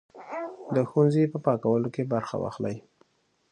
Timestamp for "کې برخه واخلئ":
1.95-2.77